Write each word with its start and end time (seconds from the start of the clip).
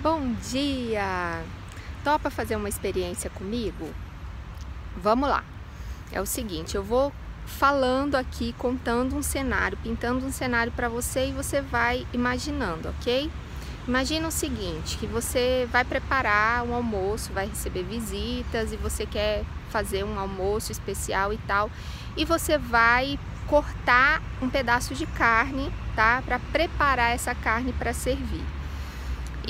Bom 0.00 0.32
dia! 0.48 1.42
Topa 2.04 2.30
fazer 2.30 2.54
uma 2.54 2.68
experiência 2.68 3.28
comigo? 3.30 3.92
Vamos 4.96 5.28
lá. 5.28 5.42
É 6.12 6.20
o 6.20 6.26
seguinte, 6.26 6.76
eu 6.76 6.84
vou 6.84 7.12
falando 7.44 8.14
aqui, 8.14 8.54
contando 8.56 9.16
um 9.16 9.24
cenário, 9.24 9.76
pintando 9.82 10.24
um 10.24 10.30
cenário 10.30 10.70
para 10.70 10.88
você 10.88 11.30
e 11.30 11.32
você 11.32 11.60
vai 11.60 12.06
imaginando, 12.12 12.90
ok? 12.90 13.28
Imagina 13.88 14.28
o 14.28 14.30
seguinte, 14.30 14.96
que 14.98 15.06
você 15.08 15.68
vai 15.72 15.84
preparar 15.84 16.62
um 16.62 16.74
almoço, 16.74 17.32
vai 17.32 17.48
receber 17.48 17.82
visitas 17.82 18.72
e 18.72 18.76
você 18.76 19.04
quer 19.04 19.44
fazer 19.68 20.04
um 20.04 20.16
almoço 20.16 20.70
especial 20.70 21.32
e 21.32 21.38
tal, 21.38 21.68
e 22.16 22.24
você 22.24 22.56
vai 22.56 23.18
cortar 23.48 24.22
um 24.40 24.48
pedaço 24.48 24.94
de 24.94 25.06
carne, 25.06 25.72
tá? 25.96 26.22
Para 26.24 26.38
preparar 26.38 27.10
essa 27.10 27.34
carne 27.34 27.72
para 27.72 27.92
servir. 27.92 28.57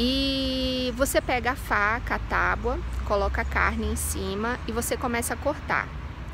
E 0.01 0.95
você 0.96 1.21
pega 1.21 1.51
a 1.51 1.57
faca, 1.57 2.15
a 2.15 2.19
tábua, 2.20 2.79
coloca 3.05 3.43
a 3.43 3.45
carne 3.45 3.84
em 3.84 3.97
cima 3.97 4.57
e 4.69 4.71
você 4.71 4.97
começa 4.97 5.34
a 5.34 5.37
cortar. 5.37 5.88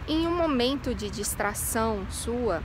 Em 0.07 0.27
um 0.27 0.37
momento 0.37 0.95
de 0.95 1.09
distração 1.09 2.07
sua, 2.11 2.63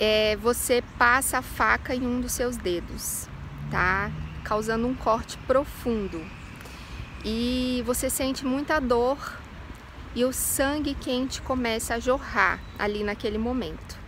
é, 0.00 0.34
você 0.36 0.82
passa 0.98 1.38
a 1.38 1.42
faca 1.42 1.94
em 1.94 2.06
um 2.06 2.22
dos 2.22 2.32
seus 2.32 2.56
dedos, 2.56 3.28
tá? 3.70 4.10
Causando 4.44 4.86
um 4.86 4.94
corte 4.94 5.36
profundo. 5.46 6.24
E 7.22 7.82
você 7.84 8.08
sente 8.08 8.46
muita 8.46 8.80
dor 8.80 9.18
e 10.14 10.24
o 10.24 10.32
sangue 10.32 10.94
quente 10.94 11.42
começa 11.42 11.96
a 11.96 12.00
jorrar 12.00 12.58
ali 12.78 13.04
naquele 13.04 13.36
momento. 13.36 13.98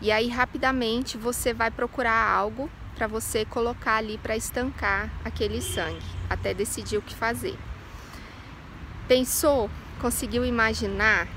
E 0.00 0.10
aí 0.10 0.28
rapidamente 0.28 1.18
você 1.18 1.52
vai 1.52 1.70
procurar 1.70 2.26
algo 2.26 2.70
para 2.98 3.06
você 3.06 3.44
colocar 3.44 3.94
ali 3.94 4.18
para 4.18 4.36
estancar 4.36 5.08
aquele 5.24 5.62
sangue, 5.62 6.04
até 6.28 6.52
decidir 6.52 6.96
o 6.96 7.02
que 7.02 7.14
fazer. 7.14 7.56
Pensou? 9.06 9.70
Conseguiu 10.00 10.44
imaginar? 10.44 11.28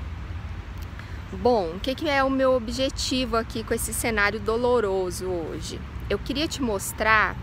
Bom, 1.32 1.76
o 1.76 1.80
que, 1.80 1.94
que 1.94 2.08
é 2.08 2.22
o 2.22 2.28
meu 2.28 2.52
objetivo 2.52 3.36
aqui 3.36 3.62
com 3.62 3.72
esse 3.72 3.94
cenário 3.94 4.40
doloroso 4.40 5.26
hoje? 5.26 5.80
Eu 6.10 6.18
queria 6.18 6.48
te 6.48 6.60
mostrar 6.60 7.36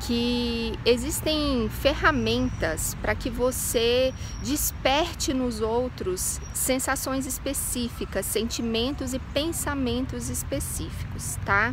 que 0.00 0.78
existem 0.84 1.68
ferramentas 1.68 2.94
para 3.00 3.14
que 3.14 3.30
você 3.30 4.12
desperte 4.42 5.32
nos 5.32 5.60
outros 5.60 6.40
sensações 6.52 7.24
específicas, 7.24 8.26
sentimentos 8.26 9.14
e 9.14 9.18
pensamentos 9.18 10.28
específicos, 10.28 11.36
tá? 11.44 11.72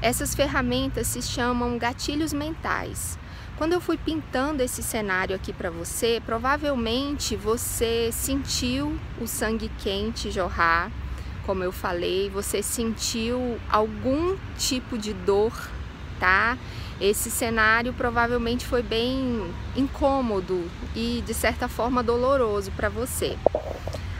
Essas 0.00 0.34
ferramentas 0.34 1.08
se 1.08 1.20
chamam 1.20 1.76
gatilhos 1.76 2.32
mentais. 2.32 3.18
Quando 3.56 3.72
eu 3.72 3.80
fui 3.80 3.96
pintando 3.96 4.62
esse 4.62 4.80
cenário 4.80 5.34
aqui 5.34 5.52
para 5.52 5.70
você, 5.70 6.22
provavelmente 6.24 7.34
você 7.34 8.10
sentiu 8.12 8.96
o 9.20 9.26
sangue 9.26 9.68
quente 9.78 10.30
jorrar, 10.30 10.92
como 11.44 11.64
eu 11.64 11.72
falei, 11.72 12.30
você 12.30 12.62
sentiu 12.62 13.58
algum 13.68 14.36
tipo 14.56 14.96
de 14.96 15.12
dor, 15.12 15.52
tá? 16.20 16.56
Esse 17.00 17.30
cenário 17.30 17.92
provavelmente 17.92 18.64
foi 18.64 18.82
bem 18.82 19.52
incômodo 19.76 20.70
e 20.94 21.24
de 21.26 21.34
certa 21.34 21.66
forma 21.66 22.02
doloroso 22.02 22.70
para 22.72 22.88
você. 22.88 23.36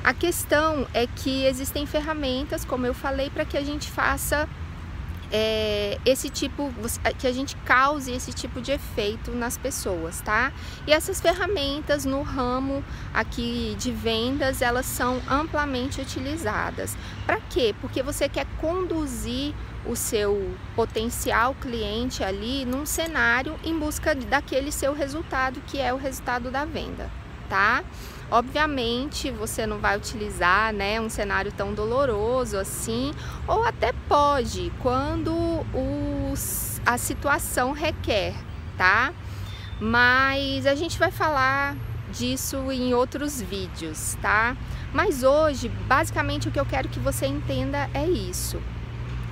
A 0.02 0.12
questão 0.12 0.86
é 0.92 1.06
que 1.06 1.44
existem 1.44 1.86
ferramentas, 1.86 2.64
como 2.64 2.86
eu 2.86 2.94
falei, 2.94 3.30
para 3.30 3.44
que 3.44 3.56
a 3.56 3.62
gente 3.62 3.90
faça 3.90 4.48
é, 5.30 5.98
esse 6.04 6.28
tipo, 6.30 6.72
que 7.18 7.26
a 7.26 7.32
gente 7.32 7.56
cause 7.58 8.10
esse 8.12 8.32
tipo 8.32 8.60
de 8.60 8.72
efeito 8.72 9.32
nas 9.32 9.58
pessoas, 9.58 10.20
tá? 10.20 10.52
E 10.86 10.92
essas 10.92 11.20
ferramentas 11.20 12.04
no 12.04 12.22
ramo 12.22 12.82
aqui 13.12 13.76
de 13.78 13.90
vendas, 13.90 14.62
elas 14.62 14.86
são 14.86 15.20
amplamente 15.28 16.00
utilizadas. 16.00 16.96
Para 17.26 17.40
quê? 17.40 17.74
Porque 17.80 18.02
você 18.02 18.28
quer 18.28 18.46
conduzir 18.58 19.54
o 19.86 19.94
seu 19.96 20.54
potencial 20.74 21.54
cliente 21.54 22.22
ali 22.22 22.64
num 22.64 22.84
cenário 22.84 23.58
em 23.64 23.78
busca 23.78 24.14
daquele 24.14 24.72
seu 24.72 24.92
resultado, 24.92 25.60
que 25.66 25.78
é 25.80 25.92
o 25.92 25.96
resultado 25.96 26.50
da 26.50 26.64
venda, 26.64 27.10
tá? 27.48 27.84
Obviamente 28.30 29.30
você 29.30 29.66
não 29.66 29.78
vai 29.78 29.96
utilizar 29.96 30.72
né, 30.72 31.00
um 31.00 31.08
cenário 31.08 31.50
tão 31.50 31.72
doloroso 31.72 32.58
assim, 32.58 33.12
ou 33.46 33.64
até 33.64 33.92
pode, 34.06 34.70
quando 34.82 35.32
os, 36.32 36.80
a 36.84 36.98
situação 36.98 37.72
requer, 37.72 38.34
tá? 38.76 39.14
Mas 39.80 40.66
a 40.66 40.74
gente 40.74 40.98
vai 40.98 41.10
falar 41.10 41.74
disso 42.12 42.70
em 42.70 42.92
outros 42.92 43.40
vídeos, 43.40 44.16
tá? 44.20 44.56
Mas 44.92 45.22
hoje, 45.22 45.68
basicamente, 45.68 46.48
o 46.48 46.50
que 46.50 46.60
eu 46.60 46.66
quero 46.66 46.88
que 46.88 46.98
você 46.98 47.26
entenda 47.26 47.88
é 47.94 48.06
isso. 48.06 48.60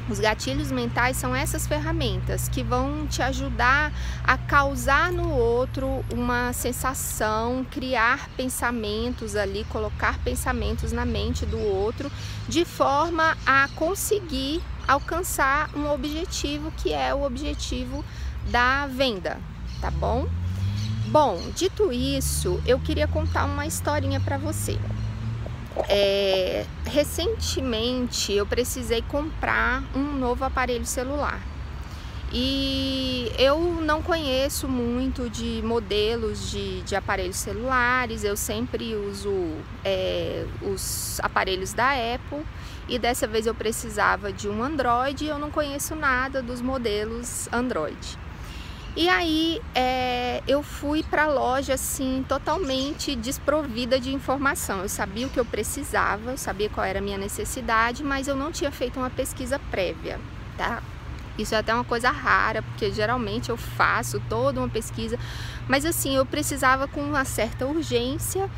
Os 0.09 0.21
gatilhos 0.21 0.71
mentais 0.71 1.17
são 1.17 1.35
essas 1.35 1.67
ferramentas 1.67 2.49
que 2.49 2.63
vão 2.63 3.09
te 3.09 3.23
ajudar 3.23 3.93
a 4.23 4.39
causar 4.39 5.11
no 5.11 5.33
outro 5.33 6.05
uma 6.13 6.53
sensação, 6.53 7.67
criar 7.69 8.29
pensamentos 8.37 9.35
ali, 9.35 9.65
colocar 9.65 10.19
pensamentos 10.21 10.93
na 10.93 11.05
mente 11.05 11.45
do 11.45 11.59
outro, 11.59 12.11
de 12.49 12.65
forma 12.65 13.37
a 13.45 13.69
conseguir 13.75 14.63
alcançar 14.87 15.69
um 15.75 15.91
objetivo 15.91 16.71
que 16.77 16.93
é 16.93 17.13
o 17.13 17.25
objetivo 17.25 18.05
da 18.49 18.87
venda, 18.87 19.39
tá 19.81 19.91
bom? 19.91 20.29
Bom, 21.09 21.41
dito 21.55 21.93
isso, 21.93 22.63
eu 22.65 22.79
queria 22.79 23.09
contar 23.09 23.45
uma 23.45 23.67
historinha 23.67 24.21
para 24.21 24.39
você. 24.39 24.79
É, 25.89 26.65
recentemente 26.85 28.33
eu 28.33 28.47
precisei 28.47 29.03
comprar 29.03 29.83
um 29.95 30.13
novo 30.19 30.45
aparelho 30.45 30.87
celular. 30.87 31.41
E 32.33 33.31
eu 33.39 33.61
não 33.61 34.03
conheço 34.03 34.67
muito 34.67 35.31
de 35.31 35.63
modelos 35.63 36.51
de, 36.51 36.83
de 36.83 36.97
aparelhos 36.97 37.37
celulares, 37.37 38.25
eu 38.25 38.37
sempre 38.37 38.95
uso 38.95 39.33
é, 39.85 40.45
os 40.61 41.21
aparelhos 41.23 41.73
da 41.73 41.93
Apple. 41.93 42.45
E 42.89 42.99
dessa 42.99 43.27
vez 43.27 43.47
eu 43.47 43.55
precisava 43.55 44.33
de 44.33 44.49
um 44.49 44.63
Android 44.63 45.25
e 45.25 45.29
eu 45.29 45.39
não 45.39 45.51
conheço 45.51 45.95
nada 45.95 46.43
dos 46.43 46.61
modelos 46.61 47.49
Android. 47.53 48.19
E 48.97 49.11
aí 49.11 49.61
é, 49.75 50.43
eu 50.49 50.63
fui 50.63 51.03
para 51.03 51.25
a 51.25 51.27
loja 51.27 51.75
assim 51.75 52.25
totalmente 52.27 53.15
desprovida 53.15 54.01
de 54.01 54.11
informação. 54.11 54.81
Eu 54.81 54.89
sabia 54.89 55.27
o 55.27 55.31
que 55.31 55.39
eu 55.39 55.45
precisava, 55.45 56.31
eu 56.31 56.39
sabia 56.39 56.71
qual 56.71 56.87
era 56.87 56.99
a 56.99 57.03
minha 57.03 57.19
necessidade, 57.19 58.03
mas 58.03 58.27
eu 58.27 58.35
não 58.35 58.51
tinha 58.51 58.71
feito 58.73 58.99
uma 58.99 59.11
pesquisa 59.11 59.59
prévia, 59.71 60.19
tá? 60.57 60.83
Isso 61.39 61.55
é 61.55 61.59
até 61.59 61.75
uma 61.75 61.85
coisa 61.85 62.11
rara, 62.11 62.63
porque 62.63 62.91
geralmente 62.91 63.51
eu 63.51 63.59
faço 63.59 64.19
toda 64.31 64.59
uma 64.59 64.69
pesquisa, 64.69 65.19
mas 65.69 65.85
assim, 65.85 66.17
eu 66.17 66.25
precisava 66.25 66.89
com 66.89 67.03
uma 67.03 67.27
certa 67.27 67.67
urgência 67.67 68.49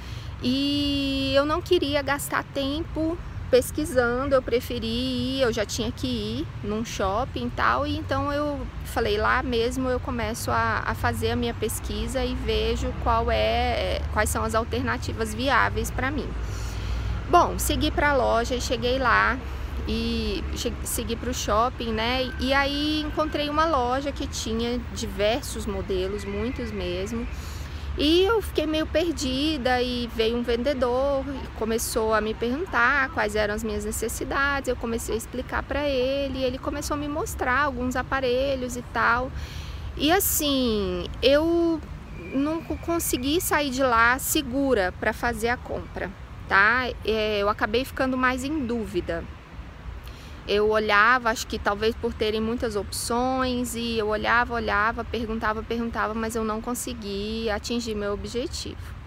e 0.40 1.32
eu 1.34 1.44
não 1.44 1.60
queria 1.60 2.00
gastar 2.00 2.44
tempo 2.44 3.18
pesquisando, 3.50 4.34
eu 4.34 4.42
preferi 4.42 4.86
ir, 4.86 5.40
eu 5.42 5.52
já 5.52 5.64
tinha 5.64 5.90
que 5.90 6.06
ir 6.06 6.46
num 6.62 6.84
shopping 6.84 7.46
e 7.46 7.50
tal, 7.50 7.86
e 7.86 7.96
então 7.96 8.32
eu 8.32 8.60
falei 8.84 9.16
lá 9.16 9.42
mesmo 9.42 9.88
eu 9.88 9.98
começo 10.00 10.50
a, 10.50 10.82
a 10.84 10.94
fazer 10.94 11.30
a 11.30 11.36
minha 11.36 11.54
pesquisa 11.54 12.24
e 12.24 12.34
vejo 12.34 12.92
qual 13.02 13.30
é, 13.30 14.00
quais 14.12 14.30
são 14.30 14.44
as 14.44 14.54
alternativas 14.54 15.34
viáveis 15.34 15.90
para 15.90 16.10
mim. 16.10 16.28
Bom, 17.30 17.58
segui 17.58 17.90
para 17.90 18.10
a 18.10 18.16
loja 18.16 18.54
e 18.54 18.60
cheguei 18.60 18.98
lá 18.98 19.38
e 19.86 20.42
segui 20.84 21.16
para 21.16 21.30
o 21.30 21.34
shopping, 21.34 21.92
né? 21.92 22.30
E 22.40 22.52
aí 22.52 23.02
encontrei 23.02 23.48
uma 23.48 23.66
loja 23.66 24.12
que 24.12 24.26
tinha 24.26 24.80
diversos 24.94 25.66
modelos, 25.66 26.24
muitos 26.24 26.70
mesmo 26.70 27.26
e 27.98 28.22
eu 28.22 28.40
fiquei 28.40 28.64
meio 28.64 28.86
perdida 28.86 29.82
e 29.82 30.08
veio 30.14 30.36
um 30.36 30.42
vendedor 30.42 31.24
e 31.26 31.58
começou 31.58 32.14
a 32.14 32.20
me 32.20 32.32
perguntar 32.32 33.10
quais 33.10 33.34
eram 33.34 33.54
as 33.54 33.64
minhas 33.64 33.84
necessidades. 33.84 34.68
Eu 34.68 34.76
comecei 34.76 35.16
a 35.16 35.18
explicar 35.18 35.64
para 35.64 35.88
ele, 35.88 36.38
e 36.38 36.44
ele 36.44 36.58
começou 36.58 36.94
a 36.94 36.96
me 36.96 37.08
mostrar 37.08 37.60
alguns 37.62 37.96
aparelhos 37.96 38.76
e 38.76 38.82
tal. 38.92 39.32
E 39.96 40.12
assim, 40.12 41.08
eu 41.20 41.80
não 42.32 42.62
consegui 42.62 43.40
sair 43.40 43.70
de 43.70 43.82
lá 43.82 44.16
segura 44.20 44.94
para 45.00 45.12
fazer 45.12 45.48
a 45.48 45.56
compra, 45.56 46.08
tá? 46.48 46.88
É, 47.04 47.40
eu 47.40 47.48
acabei 47.48 47.84
ficando 47.84 48.16
mais 48.16 48.44
em 48.44 48.64
dúvida 48.64 49.24
eu 50.48 50.70
olhava, 50.70 51.30
acho 51.30 51.46
que 51.46 51.58
talvez 51.58 51.94
por 51.94 52.14
terem 52.14 52.40
muitas 52.40 52.74
opções, 52.74 53.74
e 53.74 53.98
eu 53.98 54.08
olhava, 54.08 54.54
olhava, 54.54 55.04
perguntava, 55.04 55.62
perguntava, 55.62 56.14
mas 56.14 56.34
eu 56.34 56.42
não 56.42 56.62
consegui 56.62 57.50
atingir 57.50 57.94
meu 57.94 58.14
objetivo. 58.14 58.98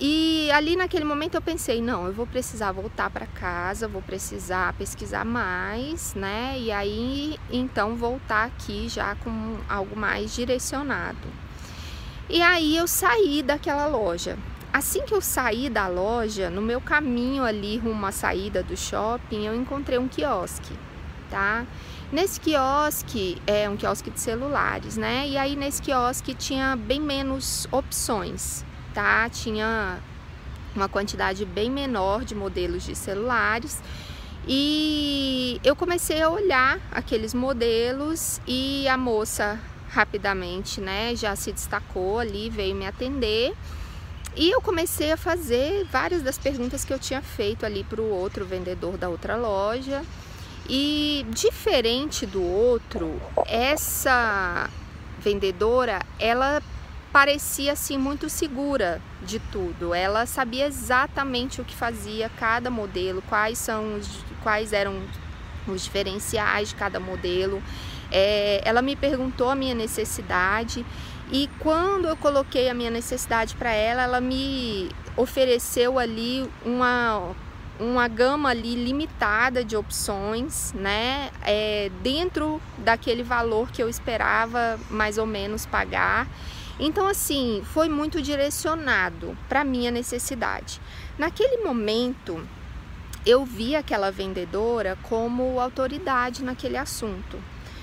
E 0.00 0.48
ali 0.52 0.76
naquele 0.76 1.04
momento 1.04 1.34
eu 1.34 1.42
pensei, 1.42 1.82
não, 1.82 2.06
eu 2.06 2.12
vou 2.12 2.26
precisar 2.26 2.72
voltar 2.72 3.10
para 3.10 3.26
casa, 3.26 3.86
vou 3.86 4.00
precisar 4.00 4.72
pesquisar 4.74 5.24
mais, 5.24 6.14
né? 6.14 6.56
E 6.58 6.72
aí 6.72 7.36
então 7.50 7.96
voltar 7.96 8.44
aqui 8.44 8.88
já 8.88 9.14
com 9.16 9.58
algo 9.68 9.96
mais 9.96 10.34
direcionado. 10.34 11.28
E 12.28 12.40
aí 12.40 12.76
eu 12.76 12.86
saí 12.86 13.42
daquela 13.42 13.86
loja. 13.86 14.38
Assim 14.76 15.06
que 15.06 15.14
eu 15.14 15.22
saí 15.22 15.70
da 15.70 15.88
loja, 15.88 16.50
no 16.50 16.60
meu 16.60 16.82
caminho 16.82 17.44
ali 17.44 17.78
rumo 17.78 18.04
à 18.04 18.12
saída 18.12 18.62
do 18.62 18.76
shopping, 18.76 19.46
eu 19.46 19.54
encontrei 19.54 19.96
um 19.96 20.06
quiosque, 20.06 20.74
tá? 21.30 21.64
Nesse 22.12 22.38
quiosque, 22.38 23.40
é 23.46 23.70
um 23.70 23.76
quiosque 23.78 24.10
de 24.10 24.20
celulares, 24.20 24.98
né? 24.98 25.26
E 25.26 25.38
aí 25.38 25.56
nesse 25.56 25.80
quiosque 25.80 26.34
tinha 26.34 26.76
bem 26.76 27.00
menos 27.00 27.66
opções, 27.72 28.66
tá? 28.92 29.26
Tinha 29.30 29.98
uma 30.74 30.90
quantidade 30.90 31.46
bem 31.46 31.70
menor 31.70 32.22
de 32.22 32.34
modelos 32.34 32.84
de 32.84 32.94
celulares. 32.94 33.82
E 34.46 35.58
eu 35.64 35.74
comecei 35.74 36.20
a 36.20 36.28
olhar 36.28 36.78
aqueles 36.90 37.32
modelos 37.32 38.42
e 38.46 38.86
a 38.88 38.98
moça 38.98 39.58
rapidamente, 39.88 40.82
né, 40.82 41.16
já 41.16 41.34
se 41.34 41.50
destacou 41.50 42.18
ali, 42.18 42.50
veio 42.50 42.74
me 42.74 42.86
atender. 42.86 43.56
E 44.36 44.50
eu 44.50 44.60
comecei 44.60 45.10
a 45.10 45.16
fazer 45.16 45.86
várias 45.90 46.22
das 46.22 46.36
perguntas 46.36 46.84
que 46.84 46.92
eu 46.92 46.98
tinha 46.98 47.22
feito 47.22 47.64
ali 47.64 47.82
para 47.82 48.02
o 48.02 48.10
outro 48.10 48.44
vendedor 48.44 48.98
da 48.98 49.08
outra 49.08 49.34
loja. 49.34 50.02
E 50.68 51.24
diferente 51.30 52.26
do 52.26 52.42
outro, 52.42 53.20
essa 53.46 54.68
vendedora, 55.18 56.00
ela 56.18 56.60
parecia 57.10 57.72
assim 57.72 57.96
muito 57.96 58.28
segura 58.28 59.00
de 59.22 59.38
tudo. 59.38 59.94
Ela 59.94 60.26
sabia 60.26 60.66
exatamente 60.66 61.62
o 61.62 61.64
que 61.64 61.74
fazia 61.74 62.28
cada 62.28 62.68
modelo, 62.68 63.22
quais 63.22 63.56
são 63.56 63.96
os, 63.96 64.22
quais 64.42 64.74
eram 64.74 65.00
os 65.66 65.84
diferenciais 65.84 66.68
de 66.68 66.74
cada 66.74 67.00
modelo. 67.00 67.62
É, 68.12 68.60
ela 68.64 68.82
me 68.82 68.94
perguntou 68.94 69.48
a 69.48 69.54
minha 69.54 69.74
necessidade 69.74 70.84
e 71.30 71.48
quando 71.58 72.06
eu 72.06 72.16
coloquei 72.16 72.68
a 72.68 72.74
minha 72.74 72.90
necessidade 72.90 73.56
para 73.56 73.72
ela, 73.72 74.02
ela 74.02 74.20
me 74.20 74.90
ofereceu 75.16 75.98
ali 75.98 76.48
uma 76.64 77.34
uma 77.78 78.08
gama 78.08 78.48
ali 78.48 78.74
limitada 78.74 79.62
de 79.62 79.76
opções, 79.76 80.72
né? 80.72 81.30
É, 81.42 81.90
dentro 82.02 82.58
daquele 82.78 83.22
valor 83.22 83.70
que 83.70 83.82
eu 83.82 83.88
esperava 83.88 84.80
mais 84.88 85.18
ou 85.18 85.26
menos 85.26 85.66
pagar. 85.66 86.26
Então, 86.78 87.06
assim, 87.06 87.62
foi 87.72 87.88
muito 87.88 88.20
direcionado 88.20 89.36
para 89.48 89.64
minha 89.64 89.90
necessidade. 89.90 90.80
Naquele 91.18 91.62
momento, 91.64 92.46
eu 93.24 93.44
vi 93.44 93.74
aquela 93.74 94.10
vendedora 94.10 94.96
como 95.02 95.60
autoridade 95.60 96.44
naquele 96.44 96.76
assunto. 96.76 97.38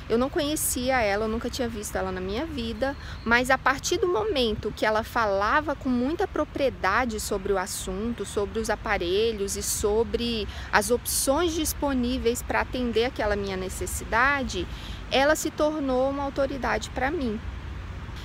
Eu 0.09 0.17
não 0.17 0.29
conhecia 0.29 1.01
ela, 1.01 1.25
eu 1.25 1.29
nunca 1.29 1.49
tinha 1.49 1.67
visto 1.67 1.95
ela 1.95 2.11
na 2.11 2.19
minha 2.19 2.45
vida, 2.45 2.95
mas 3.23 3.49
a 3.49 3.57
partir 3.57 3.97
do 3.97 4.07
momento 4.07 4.73
que 4.75 4.85
ela 4.85 5.03
falava 5.03 5.75
com 5.75 5.89
muita 5.89 6.27
propriedade 6.27 7.19
sobre 7.19 7.53
o 7.53 7.57
assunto, 7.57 8.25
sobre 8.25 8.59
os 8.59 8.69
aparelhos 8.69 9.55
e 9.55 9.63
sobre 9.63 10.47
as 10.71 10.91
opções 10.91 11.53
disponíveis 11.53 12.41
para 12.41 12.61
atender 12.61 13.05
aquela 13.05 13.35
minha 13.35 13.55
necessidade, 13.55 14.67
ela 15.09 15.35
se 15.35 15.49
tornou 15.49 16.09
uma 16.09 16.23
autoridade 16.23 16.89
para 16.89 17.09
mim. 17.09 17.39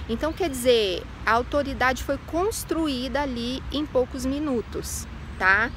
Então, 0.09 0.33
quer 0.33 0.49
dizer, 0.49 1.05
a 1.25 1.33
autoridade 1.33 2.03
foi 2.03 2.19
construída 2.27 3.21
ali 3.21 3.63
em 3.71 3.85
poucos 3.85 4.25
minutos, 4.25 5.07
tá? 5.39 5.71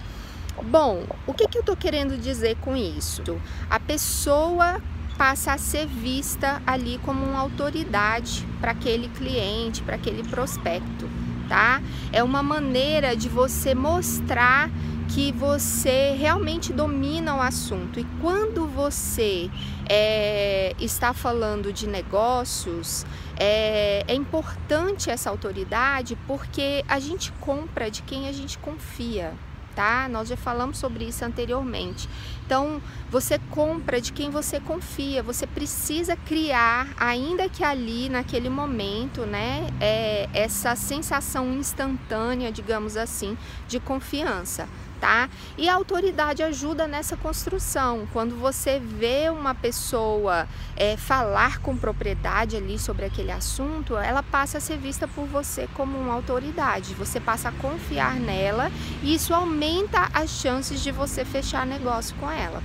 Bom, 0.63 1.05
o 1.27 1.33
que, 1.33 1.47
que 1.47 1.57
eu 1.57 1.63
tô 1.63 1.75
querendo 1.75 2.17
dizer 2.17 2.55
com 2.57 2.75
isso? 2.75 3.23
A 3.69 3.79
pessoa 3.79 4.81
passa 5.21 5.53
a 5.53 5.57
ser 5.59 5.85
vista 5.85 6.63
ali 6.65 6.99
como 7.05 7.23
uma 7.23 7.37
autoridade 7.37 8.43
para 8.59 8.71
aquele 8.71 9.07
cliente, 9.07 9.83
para 9.83 9.95
aquele 9.95 10.23
prospecto, 10.23 11.07
tá? 11.47 11.79
É 12.11 12.23
uma 12.23 12.41
maneira 12.41 13.15
de 13.15 13.29
você 13.29 13.75
mostrar 13.75 14.67
que 15.07 15.31
você 15.31 16.15
realmente 16.17 16.73
domina 16.73 17.35
o 17.35 17.39
assunto. 17.39 17.99
E 17.99 18.07
quando 18.19 18.65
você 18.65 19.47
é, 19.87 20.75
está 20.79 21.13
falando 21.13 21.71
de 21.71 21.85
negócios, 21.85 23.05
é, 23.37 24.03
é 24.07 24.15
importante 24.15 25.11
essa 25.11 25.29
autoridade 25.29 26.17
porque 26.25 26.83
a 26.87 26.99
gente 26.99 27.31
compra 27.33 27.91
de 27.91 28.01
quem 28.01 28.27
a 28.27 28.31
gente 28.31 28.57
confia 28.57 29.35
tá? 29.75 30.07
Nós 30.09 30.29
já 30.29 30.37
falamos 30.37 30.77
sobre 30.77 31.05
isso 31.05 31.23
anteriormente. 31.23 32.07
Então, 32.45 32.81
você 33.09 33.39
compra 33.49 34.01
de 34.01 34.11
quem 34.11 34.29
você 34.29 34.59
confia, 34.59 35.23
você 35.23 35.47
precisa 35.47 36.15
criar, 36.15 36.87
ainda 36.97 37.47
que 37.47 37.63
ali, 37.63 38.09
naquele 38.09 38.49
momento, 38.49 39.25
né, 39.25 39.67
é, 39.79 40.29
essa 40.33 40.75
sensação 40.75 41.53
instantânea, 41.53 42.51
digamos 42.51 42.97
assim, 42.97 43.37
de 43.67 43.79
confiança 43.79 44.67
tá? 45.01 45.27
E 45.57 45.67
a 45.67 45.73
autoridade 45.73 46.43
ajuda 46.43 46.87
nessa 46.87 47.17
construção. 47.17 48.07
Quando 48.13 48.35
você 48.35 48.79
vê 48.79 49.29
uma 49.29 49.55
pessoa 49.55 50.47
é, 50.77 50.95
falar 50.95 51.57
com 51.57 51.75
propriedade 51.75 52.55
ali 52.55 52.77
sobre 52.77 53.05
aquele 53.05 53.31
assunto, 53.31 53.97
ela 53.97 54.21
passa 54.21 54.59
a 54.59 54.61
ser 54.61 54.77
vista 54.77 55.07
por 55.07 55.25
você 55.25 55.67
como 55.73 55.97
uma 55.97 56.13
autoridade. 56.13 56.93
Você 56.93 57.19
passa 57.19 57.49
a 57.49 57.51
confiar 57.51 58.15
nela 58.15 58.71
e 59.01 59.15
isso 59.15 59.33
aumenta 59.33 60.07
as 60.13 60.29
chances 60.29 60.81
de 60.81 60.91
você 60.91 61.25
fechar 61.25 61.65
negócio 61.65 62.15
com 62.17 62.29
ela 62.29 62.61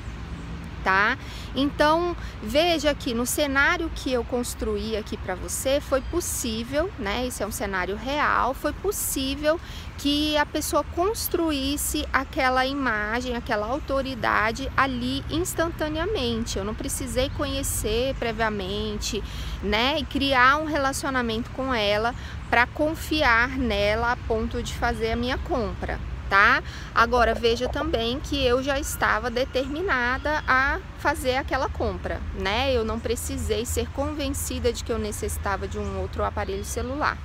tá? 0.87 1.19
Então, 1.57 2.17
veja 2.41 2.95
que 2.95 3.13
no 3.13 3.27
cenário 3.27 3.91
que 3.93 4.13
eu 4.13 4.23
construí 4.23 4.97
aqui 4.97 5.17
para 5.17 5.35
você, 5.35 5.81
foi 5.81 6.01
possível, 6.01 6.89
né? 6.97 7.27
Isso 7.27 7.43
é 7.43 7.47
um 7.47 7.51
cenário 7.51 7.97
real, 7.97 8.55
foi 8.55 8.73
possível 8.73 9.59
que 9.99 10.37
a 10.37 10.47
pessoa 10.47 10.85
construísse 10.95 12.07
aquela 12.13 12.65
imagem, 12.65 13.35
aquela 13.35 13.67
autoridade 13.67 14.71
ali 14.77 15.25
instantaneamente. 15.29 16.57
Eu 16.57 16.65
não 16.65 16.75
precisei 16.75 17.31
conhecer 17.31 18.15
previamente, 18.15 19.21
né? 19.65 19.99
E 19.99 20.05
criar 20.05 20.59
um 20.59 20.67
relacionamento 20.67 21.51
com 21.51 21.75
ela 21.75 22.15
para 22.49 22.65
confiar 22.65 23.59
nela 23.59 24.13
a 24.13 24.17
ponto 24.17 24.63
de 24.63 24.73
fazer 24.73 25.11
a 25.11 25.17
minha 25.17 25.37
compra 25.37 25.99
tá? 26.29 26.63
Agora 26.95 27.35
veja 27.35 27.69
também 27.69 28.21
que 28.21 28.45
eu 28.45 28.63
já 28.63 28.79
estava 28.79 29.31
determinada 29.31 30.43
a 30.47 30.79
fazer 30.99 31.37
aquela 31.37 31.69
compra, 31.69 32.21
né? 32.39 32.73
Eu 32.73 32.85
não 32.85 32.99
precisei 32.99 33.65
ser 33.65 33.89
convencida 33.91 34.73
de 34.73 34.85
que 34.85 34.93
eu 34.93 34.99
necessitava 34.99 35.67
de 35.67 35.79
um 35.79 36.01
outro 36.01 36.25
aparelho 36.25 36.65
celular. 36.65 37.17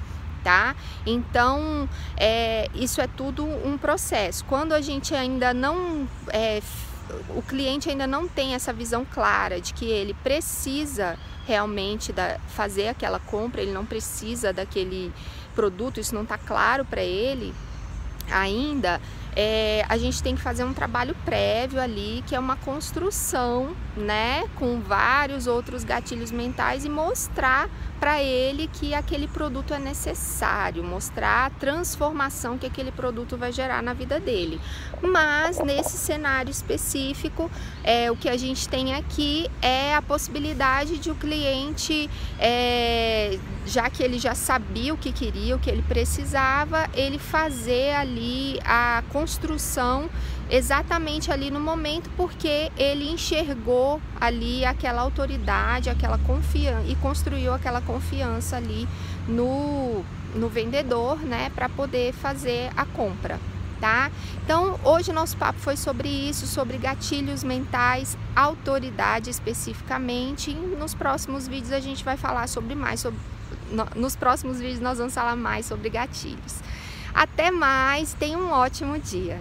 Tá? 0.44 0.76
Então, 1.06 1.88
é, 2.18 2.68
isso 2.74 3.00
é 3.00 3.06
tudo 3.06 3.46
um 3.46 3.78
processo. 3.78 4.44
Quando 4.46 4.74
a 4.74 4.82
gente 4.82 5.14
ainda 5.14 5.54
não 5.54 6.10
é, 6.30 6.60
o 7.30 7.42
cliente 7.42 7.90
ainda 7.90 8.08
não 8.08 8.28
tem 8.28 8.56
essa 8.56 8.74
visão 8.74 9.06
clara 9.06 9.62
de 9.62 9.72
que 9.72 9.86
ele 9.86 10.16
precisa 10.24 11.18
realmente 11.46 12.12
da, 12.12 12.40
fazer 12.56 12.88
aquela 12.88 13.20
compra, 13.20 13.62
ele 13.62 13.72
não 13.72 13.86
precisa 13.86 14.54
daquele 14.54 15.12
produto, 15.54 16.00
isso 16.00 16.16
não 16.16 16.24
está 16.24 16.38
claro 16.38 16.86
para 16.86 17.04
ele, 17.04 17.54
ainda, 18.30 19.02
é, 19.36 19.86
a 19.88 19.98
gente 19.98 20.22
tem 20.22 20.36
que 20.36 20.42
fazer 20.42 20.64
um 20.64 20.74
trabalho 20.74 21.16
prévio 21.24 21.80
ali, 21.80 22.24
que 22.28 22.36
é 22.36 22.40
uma 22.40 22.56
construção, 22.56 23.76
né, 23.96 24.44
com 24.56 24.80
vários 24.80 25.48
outros 25.48 25.84
gatilhos 25.84 26.32
mentais 26.32 26.86
e 26.86 26.90
mostrar 26.90 27.70
para 28.00 28.22
ele 28.22 28.68
que 28.68 28.96
aquele 28.96 29.28
produto 29.28 29.76
é 29.76 29.80
necessário, 29.80 30.84
mostrar 30.84 31.46
a 31.46 31.50
transformação 31.52 32.58
que 32.58 32.66
aquele 32.66 32.92
produto 32.92 33.38
vai 33.38 33.52
gerar 33.52 33.84
na 33.84 33.94
vida 33.94 34.20
dele. 34.20 34.60
Mas 35.04 35.60
nesse 35.60 35.98
cenário 35.98 36.50
específico, 36.50 37.50
é, 37.84 38.10
o 38.10 38.16
que 38.16 38.28
a 38.28 38.36
gente 38.36 38.68
tem 38.68 38.96
aqui 38.96 39.48
é 39.62 39.94
a 39.94 40.02
possibilidade 40.02 40.98
de 40.98 41.12
o 41.12 41.16
cliente, 41.16 42.10
é, 42.40 43.38
já 43.68 43.90
que 43.90 44.02
ele 44.02 44.18
já 44.18 44.34
sabia 44.34 44.94
o 44.94 44.98
que 44.98 45.12
queria, 45.12 45.56
o 45.56 45.60
que 45.60 45.70
ele 45.70 45.84
precisava, 45.84 46.90
ele 46.96 47.20
fazer 47.20 47.94
ali 47.94 48.60
a 48.66 49.04
construção 49.22 50.10
exatamente 50.50 51.32
ali 51.32 51.52
no 51.52 51.60
momento 51.60 52.10
porque 52.18 52.72
ele 52.76 53.08
enxergou 53.10 54.02
ali 54.20 54.66
aquela 54.66 55.02
autoridade, 55.02 55.90
aquela 55.90 56.18
confiança 56.18 56.88
e 56.88 56.96
construiu 56.96 57.54
aquela 57.54 57.82
confiança 57.82 58.58
ali 58.58 58.88
no, 59.28 60.04
no 60.34 60.50
vendedor, 60.50 61.20
né, 61.20 61.52
para 61.54 61.70
poder 61.70 62.14
fazer 62.14 62.72
a 62.76 62.84
compra. 62.86 63.40
Tá? 63.80 64.12
Então, 64.44 64.80
hoje 64.84 65.12
nosso 65.12 65.36
papo 65.38 65.60
foi 65.60 65.76
sobre 65.76 66.08
isso, 66.08 66.46
sobre 66.46 66.78
gatilhos 66.78 67.44
mentais, 67.44 68.16
autoridade 68.36 69.32
especificamente. 69.32 70.52
E 70.52 70.54
nos 70.54 70.94
próximos 70.94 71.48
vídeos 71.48 71.72
a 71.72 71.80
gente 71.80 72.04
vai 72.04 72.16
falar 72.16 72.48
sobre 72.48 72.76
mais 72.76 73.00
sobre 73.00 73.20
nos 73.96 74.16
próximos 74.16 74.60
vídeos 74.60 74.82
nós 74.82 74.98
vamos 74.98 75.14
falar 75.14 75.36
mais 75.36 75.66
sobre 75.66 75.90
gatilhos. 75.90 76.62
Até 77.14 77.52
mais, 77.52 78.14
tenha 78.14 78.38
um 78.38 78.52
ótimo 78.52 78.98
dia. 79.00 79.40